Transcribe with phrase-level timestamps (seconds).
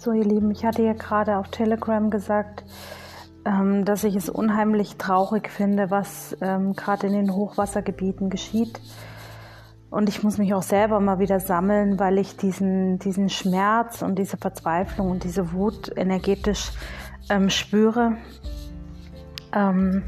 [0.00, 2.62] So, ihr Lieben, ich hatte ja gerade auf Telegram gesagt,
[3.44, 8.80] ähm, dass ich es unheimlich traurig finde, was ähm, gerade in den Hochwassergebieten geschieht.
[9.90, 14.20] Und ich muss mich auch selber mal wieder sammeln, weil ich diesen, diesen Schmerz und
[14.20, 16.70] diese Verzweiflung und diese Wut energetisch
[17.28, 18.18] ähm, spüre.
[19.52, 20.04] Ähm,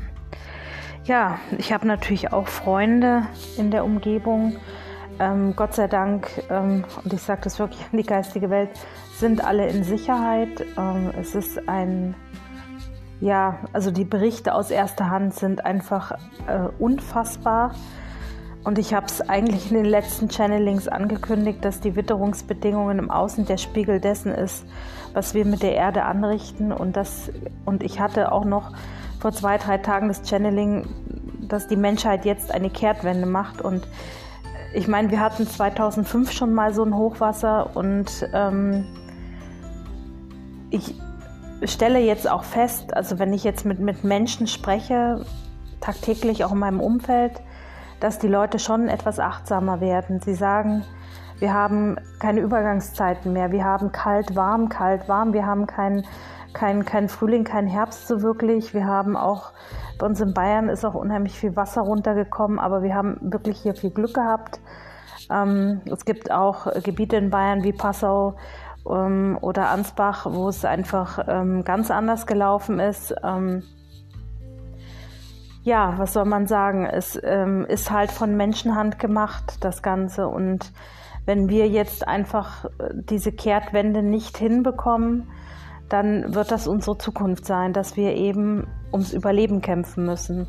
[1.02, 3.22] ja, ich habe natürlich auch Freunde
[3.58, 4.56] in der Umgebung.
[5.20, 8.70] Ähm, Gott sei Dank, ähm, und ich sage das wirklich an die geistige Welt,
[9.18, 10.64] sind alle in Sicherheit.
[10.78, 12.14] Ähm, es ist ein,
[13.20, 16.12] ja, also die Berichte aus erster Hand sind einfach
[16.46, 17.74] äh, unfassbar.
[18.64, 23.44] Und ich habe es eigentlich in den letzten Channelings angekündigt, dass die Witterungsbedingungen im Außen
[23.44, 24.64] der Spiegel dessen ist,
[25.12, 26.72] was wir mit der Erde anrichten.
[26.72, 27.30] Und, das,
[27.66, 28.72] und ich hatte auch noch
[29.18, 30.88] vor zwei, drei Tagen das Channeling,
[31.40, 33.60] dass die Menschheit jetzt eine Kehrtwende macht.
[33.60, 33.86] Und
[34.72, 38.86] ich meine, wir hatten 2005 schon mal so ein Hochwasser und ähm,
[40.70, 40.94] ich
[41.64, 45.24] stelle jetzt auch fest, also wenn ich jetzt mit, mit Menschen spreche,
[45.80, 47.40] tagtäglich auch in meinem Umfeld,
[47.98, 50.20] dass die Leute schon etwas achtsamer werden.
[50.20, 50.84] Sie sagen,
[51.38, 56.06] wir haben keine Übergangszeiten mehr, wir haben kalt, warm, kalt, warm, wir haben keinen
[56.52, 58.74] kein, kein Frühling, kein Herbst so wirklich.
[58.74, 59.52] Wir haben auch,
[59.98, 63.74] bei uns in Bayern ist auch unheimlich viel Wasser runtergekommen, aber wir haben wirklich hier
[63.74, 64.60] viel Glück gehabt.
[65.30, 68.36] Ähm, es gibt auch Gebiete in Bayern wie Passau
[68.88, 73.14] ähm, oder Ansbach, wo es einfach ähm, ganz anders gelaufen ist.
[73.22, 73.62] Ähm,
[75.62, 76.86] ja, was soll man sagen?
[76.86, 80.26] Es ähm, ist halt von Menschenhand gemacht, das Ganze.
[80.26, 80.72] Und
[81.26, 85.28] wenn wir jetzt einfach äh, diese Kehrtwende nicht hinbekommen,
[85.90, 90.48] dann wird das unsere Zukunft sein, dass wir eben ums Überleben kämpfen müssen.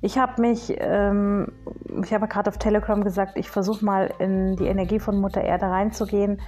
[0.00, 1.50] Ich habe mich, ähm,
[2.04, 5.66] ich habe gerade auf Telegram gesagt, ich versuche mal in die Energie von Mutter Erde
[5.66, 6.40] reinzugehen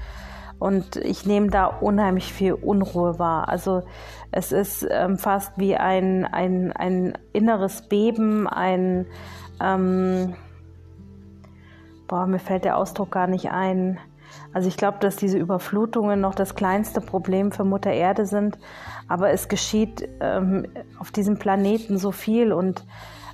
[0.61, 3.49] und ich nehme da unheimlich viel Unruhe wahr.
[3.49, 3.83] Also
[4.31, 9.07] es ist ähm, fast wie ein, ein, ein inneres Beben, ein,
[9.61, 10.35] ähm,
[12.07, 13.99] boah, mir fällt der Ausdruck gar nicht ein,
[14.53, 18.59] also ich glaube, dass diese Überflutungen noch das kleinste Problem für Mutter Erde sind,
[19.09, 20.67] aber es geschieht ähm,
[20.99, 22.53] auf diesem Planeten so viel.
[22.53, 22.85] Und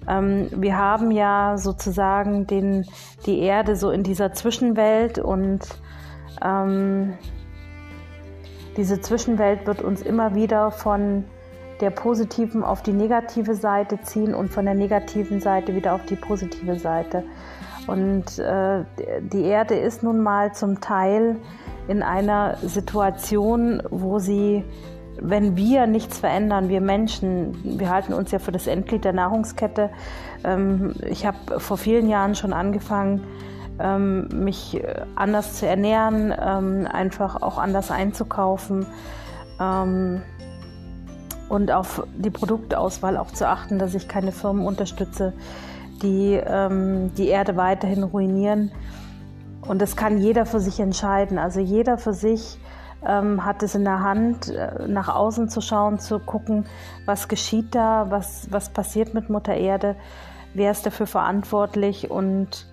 [0.09, 2.85] ähm, wir haben ja sozusagen den,
[3.25, 5.19] die Erde so in dieser Zwischenwelt.
[5.19, 5.67] Und
[6.45, 7.15] ähm,
[8.77, 11.25] diese Zwischenwelt wird uns immer wieder von
[11.81, 16.17] der positiven auf die negative Seite ziehen und von der negativen Seite wieder auf die
[16.17, 17.25] positive Seite.
[17.87, 18.85] Und äh,
[19.21, 21.37] die Erde ist nun mal zum Teil
[21.89, 24.65] in einer Situation, wo sie,
[25.21, 29.91] wenn wir nichts verändern, wir Menschen, wir halten uns ja für das Endglied der Nahrungskette.
[30.45, 33.25] Ähm, ich habe vor vielen Jahren schon angefangen,
[33.79, 34.83] ähm, mich
[35.15, 38.87] anders zu ernähren, ähm, einfach auch anders einzukaufen
[39.61, 40.23] ähm,
[41.49, 45.35] und auf die Produktauswahl auch zu achten, dass ich keine Firmen unterstütze,
[46.03, 48.73] die ähm, die Erde weiterhin ruinieren.
[49.67, 51.39] Und das kann jeder für sich entscheiden.
[51.39, 52.59] Also jeder für sich
[53.05, 56.67] ähm, hat es in der Hand, äh, nach außen zu schauen, zu gucken,
[57.05, 59.97] was geschieht da, was, was passiert mit Mutter Erde,
[60.55, 62.67] wer ist dafür verantwortlich und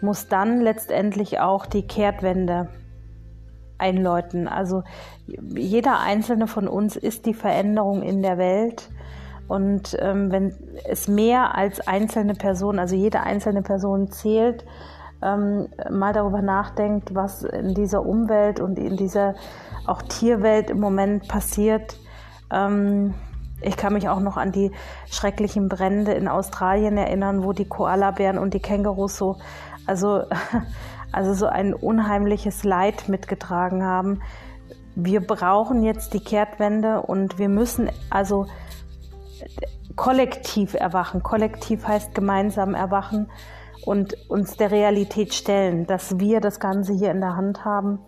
[0.00, 2.68] muss dann letztendlich auch die Kehrtwende
[3.78, 4.48] einläuten.
[4.48, 4.82] Also
[5.26, 8.90] jeder einzelne von uns ist die Veränderung in der Welt.
[9.48, 10.54] Und ähm, wenn
[10.88, 14.64] es mehr als einzelne Personen, also jede einzelne Person zählt,
[15.22, 19.34] ähm, mal darüber nachdenkt, was in dieser Umwelt und in dieser
[19.86, 21.98] auch Tierwelt im Moment passiert.
[22.50, 23.14] Ähm,
[23.60, 24.72] ich kann mich auch noch an die
[25.10, 29.36] schrecklichen Brände in Australien erinnern, wo die Koalabären und die Kängurus so,
[29.86, 30.24] also,
[31.12, 34.20] also so ein unheimliches Leid mitgetragen haben.
[34.94, 38.46] Wir brauchen jetzt die Kehrtwende und wir müssen also
[39.96, 41.22] kollektiv erwachen.
[41.22, 43.30] Kollektiv heißt gemeinsam erwachen
[43.84, 48.00] und uns der Realität stellen, dass wir das Ganze hier in der Hand haben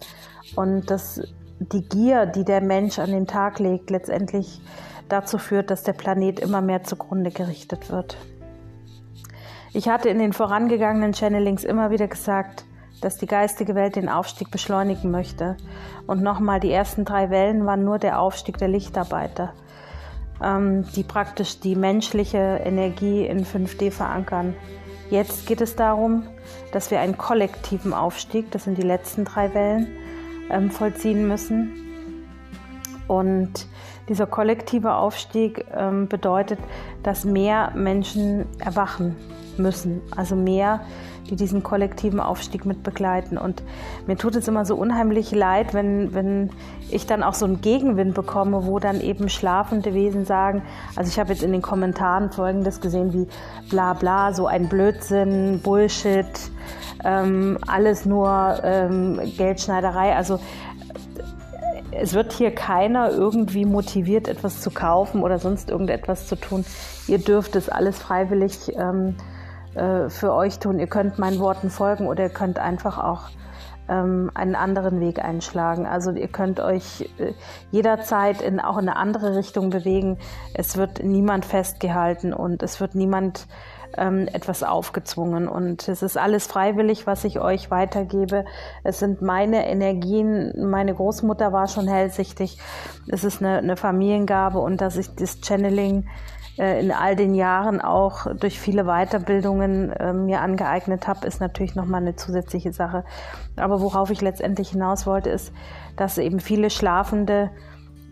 [0.57, 1.21] und dass
[1.59, 4.61] die Gier, die der Mensch an den Tag legt, letztendlich
[5.09, 8.17] dazu führt, dass der Planet immer mehr zugrunde gerichtet wird.
[9.73, 12.65] Ich hatte in den vorangegangenen Channelings immer wieder gesagt,
[13.03, 15.57] dass die geistige Welt den Aufstieg beschleunigen möchte.
[16.07, 19.53] Und nochmal, die ersten drei Wellen waren nur der Aufstieg der Lichtarbeiter
[20.41, 24.55] die praktisch die menschliche Energie in 5D verankern.
[25.11, 26.25] Jetzt geht es darum,
[26.73, 29.87] dass wir einen kollektiven Aufstieg, das sind die letzten drei Wellen,
[30.51, 31.73] ähm, vollziehen müssen.
[33.09, 33.67] Und
[34.09, 36.59] dieser kollektive Aufstieg ähm, bedeutet,
[37.03, 39.17] dass mehr Menschen erwachen
[39.59, 40.81] müssen, also mehr,
[41.31, 43.39] die diesen kollektiven Aufstieg mit begleiten.
[43.39, 43.63] Und
[44.07, 46.51] mir tut es immer so unheimlich leid, wenn, wenn
[46.91, 50.63] ich dann auch so einen Gegenwind bekomme, wo dann eben schlafende Wesen sagen,
[50.95, 53.27] also ich habe jetzt in den Kommentaren Folgendes gesehen wie
[53.69, 56.27] bla bla, so ein Blödsinn, Bullshit,
[57.05, 60.15] ähm, alles nur ähm, Geldschneiderei.
[60.15, 60.41] Also
[61.99, 66.65] es wird hier keiner irgendwie motiviert, etwas zu kaufen oder sonst irgendetwas zu tun.
[67.09, 69.17] Ihr dürft es alles freiwillig ähm,
[69.77, 70.79] äh, für euch tun.
[70.79, 73.29] Ihr könnt meinen Worten folgen oder ihr könnt einfach auch
[73.89, 75.87] ähm, einen anderen Weg einschlagen.
[75.87, 77.33] Also ihr könnt euch äh,
[77.71, 80.19] jederzeit in auch in eine andere Richtung bewegen.
[80.55, 83.47] Es wird niemand festgehalten und es wird niemand
[83.97, 85.49] ähm, etwas aufgezwungen.
[85.49, 88.45] Und es ist alles freiwillig, was ich euch weitergebe.
[88.83, 90.53] Es sind meine Energien.
[90.71, 92.59] Meine Großmutter war schon hellsichtig.
[93.09, 96.07] Es ist eine, eine Familiengabe und dass ich das Channeling
[96.57, 102.01] in all den Jahren auch durch viele Weiterbildungen äh, mir angeeignet habe, ist natürlich nochmal
[102.01, 103.05] eine zusätzliche Sache.
[103.57, 105.53] Aber worauf ich letztendlich hinaus wollte, ist,
[105.97, 107.51] dass eben viele schlafende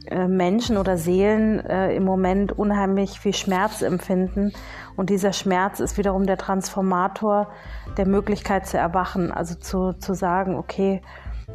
[0.07, 4.53] äh, Menschen oder Seelen äh, im Moment unheimlich viel Schmerz empfinden.
[4.97, 7.49] Und dieser Schmerz ist wiederum der Transformator
[7.97, 11.01] der Möglichkeit zu erwachen, also zu, zu sagen, okay,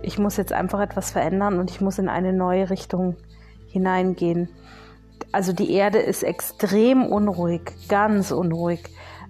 [0.01, 3.15] ich muss jetzt einfach etwas verändern und ich muss in eine neue Richtung
[3.68, 4.50] hineingehen.
[5.31, 8.83] Also die Erde ist extrem unruhig, ganz unruhig.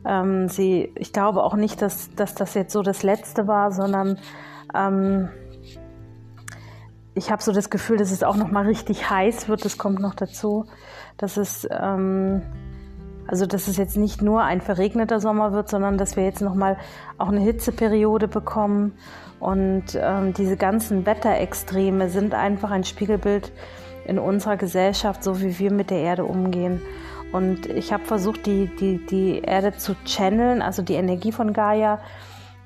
[0.06, 4.18] Ähm, sie, ich glaube auch nicht, dass, dass das jetzt so das Letzte war, sondern
[4.74, 5.30] ähm,
[7.16, 9.66] ich habe so das Gefühl, dass es auch noch mal richtig heiß wird.
[9.66, 10.66] Das kommt noch dazu,
[11.18, 12.42] dass es ähm,
[13.30, 16.56] also dass es jetzt nicht nur ein verregneter Sommer wird, sondern dass wir jetzt noch
[16.56, 16.78] mal
[17.20, 18.94] auch eine Hitzeperiode bekommen.
[19.40, 23.52] Und ähm, diese ganzen Wetterextreme sind einfach ein Spiegelbild
[24.10, 26.82] in unserer Gesellschaft, so wie wir mit der Erde umgehen.
[27.32, 32.00] Und ich habe versucht, die, die, die Erde zu channeln, also die Energie von Gaia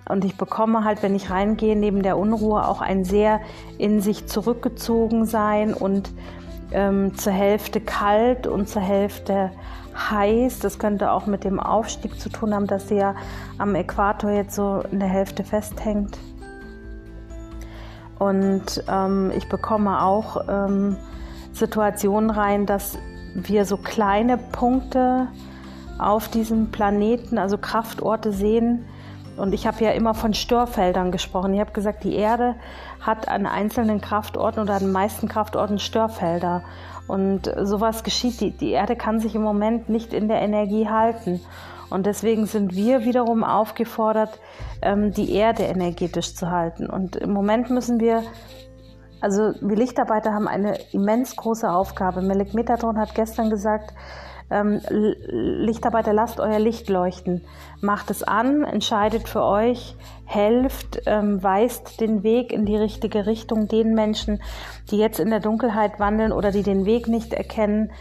[0.10, 3.40] und ich bekomme halt, wenn ich reingehe, neben der Unruhe auch ein sehr
[3.78, 6.12] in sich zurückgezogen sein und
[6.72, 9.52] ähm, zur Hälfte kalt und zur Hälfte
[9.96, 10.60] heiß.
[10.60, 13.16] Das könnte auch mit dem Aufstieg zu tun haben, dass sie ja
[13.58, 16.18] am Äquator jetzt so in der Hälfte festhängt.
[18.20, 20.98] Und ähm, ich bekomme auch ähm,
[21.54, 22.98] Situationen rein, dass
[23.34, 25.28] wir so kleine Punkte
[25.98, 28.86] auf diesem Planeten, also Kraftorte sehen,
[29.36, 31.54] und ich habe ja immer von Störfeldern gesprochen.
[31.54, 32.56] Ich habe gesagt, die Erde
[33.02, 36.64] hat an einzelnen Kraftorten oder an den meisten Kraftorten Störfelder.
[37.08, 38.40] Und sowas geschieht.
[38.40, 41.42] Die, die Erde kann sich im Moment nicht in der Energie halten.
[41.90, 44.40] Und deswegen sind wir wiederum aufgefordert,
[44.82, 46.88] ähm, die Erde energetisch zu halten.
[46.88, 48.24] Und im Moment müssen wir,
[49.24, 52.22] also wir Lichtarbeiter haben eine immens große Aufgabe.
[52.22, 53.94] Melek Metatron hat gestern gesagt,
[54.52, 57.46] ähm, Lichtarbeiter, lasst euer Licht leuchten.
[57.80, 63.70] Macht es an, entscheidet für euch, helft, ähm, weist den Weg in die richtige Richtung
[63.70, 64.42] den Menschen,
[64.92, 67.92] die jetzt in der Dunkelheit wandeln oder die den Weg nicht erkennen.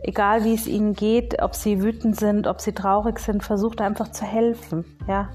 [0.00, 4.12] Egal wie es ihnen geht, ob sie wütend sind, ob sie traurig sind, versucht einfach
[4.12, 4.84] zu helfen.
[5.08, 5.28] Ja,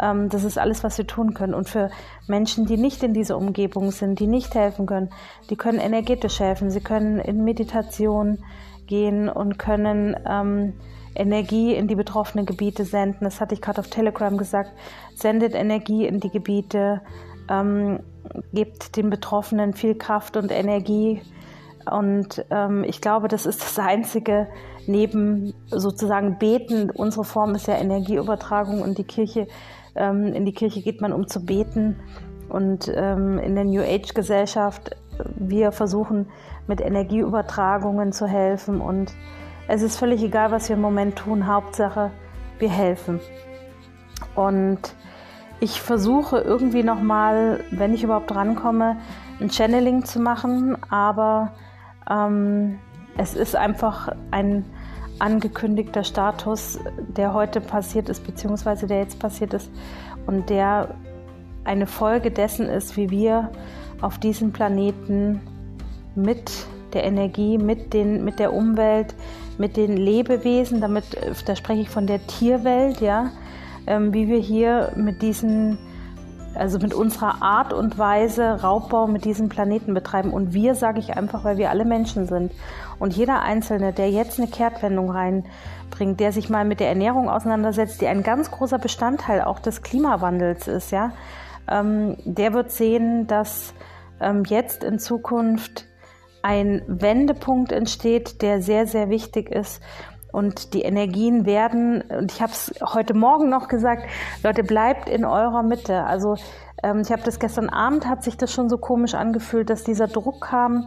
[0.00, 1.54] das ist alles, was wir tun können.
[1.54, 1.90] Und für
[2.26, 5.10] Menschen, die nicht in dieser Umgebung sind, die nicht helfen können,
[5.50, 6.70] die können energetisch helfen.
[6.70, 8.38] Sie können in Meditation,
[8.86, 10.74] gehen und können ähm,
[11.14, 13.24] Energie in die betroffenen Gebiete senden.
[13.24, 14.72] Das hatte ich gerade auf Telegram gesagt.
[15.14, 17.00] Sendet Energie in die Gebiete,
[17.48, 18.00] ähm,
[18.52, 21.22] gibt den Betroffenen viel Kraft und Energie.
[21.90, 24.48] Und ähm, ich glaube, das ist das Einzige
[24.86, 26.90] neben sozusagen Beten.
[26.90, 29.46] Unsere Form ist ja Energieübertragung und die Kirche,
[29.94, 31.96] ähm, in die Kirche geht man, um zu beten.
[32.48, 34.96] Und ähm, in der New Age Gesellschaft,
[35.36, 36.26] wir versuchen
[36.66, 38.80] mit Energieübertragungen zu helfen.
[38.80, 39.12] Und
[39.68, 41.46] es ist völlig egal, was wir im Moment tun.
[41.46, 42.10] Hauptsache,
[42.58, 43.20] wir helfen.
[44.34, 44.94] Und
[45.60, 48.96] ich versuche irgendwie nochmal, wenn ich überhaupt rankomme,
[49.40, 51.52] ein Channeling zu machen, aber
[52.08, 52.78] ähm,
[53.16, 54.64] es ist einfach ein
[55.20, 56.78] angekündigter Status,
[57.16, 59.70] der heute passiert ist, beziehungsweise der jetzt passiert ist
[60.26, 60.94] und der
[61.64, 63.50] eine Folge dessen ist, wie wir
[64.00, 65.40] auf diesem Planeten
[66.14, 66.50] mit
[66.92, 69.14] der Energie, mit, den, mit der Umwelt,
[69.58, 71.04] mit den Lebewesen, damit,
[71.46, 73.30] da spreche ich von der Tierwelt, ja,
[73.86, 75.78] ähm, wie wir hier mit diesen,
[76.60, 80.30] also mit unserer Art und Weise Raubbau mit diesem Planeten betreiben.
[80.30, 82.52] Und wir sage ich einfach, weil wir alle Menschen sind.
[82.98, 88.02] Und jeder Einzelne, der jetzt eine Kehrtwendung reinbringt, der sich mal mit der Ernährung auseinandersetzt,
[88.02, 91.12] die ein ganz großer Bestandteil auch des Klimawandels ist, ja,
[91.66, 93.72] ähm, der wird sehen, dass
[94.20, 95.86] ähm, jetzt in Zukunft
[96.42, 99.82] ein Wendepunkt entsteht, der sehr, sehr wichtig ist.
[100.32, 104.04] Und die Energien werden, und ich habe es heute Morgen noch gesagt,
[104.42, 106.04] Leute, bleibt in eurer Mitte.
[106.04, 106.36] Also
[106.82, 110.06] ähm, ich habe das gestern Abend, hat sich das schon so komisch angefühlt, dass dieser
[110.06, 110.86] Druck kam.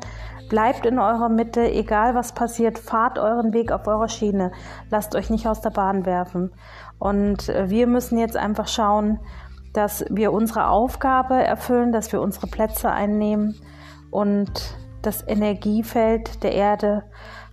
[0.50, 4.52] Bleibt in eurer Mitte, egal was passiert, fahrt euren Weg auf eurer Schiene.
[4.90, 6.52] Lasst euch nicht aus der Bahn werfen.
[7.00, 9.20] Und äh, wir müssen jetzt einfach schauen,
[9.74, 13.56] dass wir unsere Aufgabe erfüllen, dass wir unsere Plätze einnehmen
[14.12, 17.04] und das Energiefeld der Erde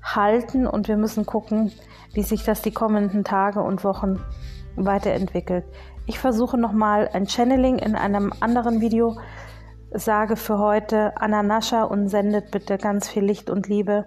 [0.03, 0.67] halten.
[0.67, 1.73] Und wir müssen gucken,
[2.13, 4.21] wie sich das die kommenden Tage und Wochen
[4.77, 5.65] weiterentwickelt.
[6.07, 9.17] Ich versuche nochmal ein Channeling in einem anderen Video,
[9.93, 14.07] sage für heute Ananascha und sendet bitte ganz viel Licht und Liebe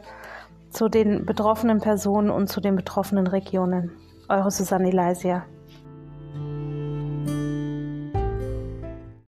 [0.69, 3.91] zu den betroffenen Personen und zu den betroffenen Regionen.
[4.27, 5.45] Eure Susanne Leisia.